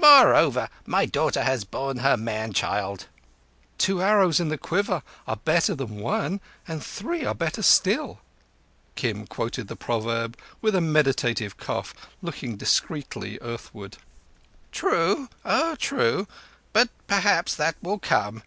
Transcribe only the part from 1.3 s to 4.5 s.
has borne her man child." "Two arrows in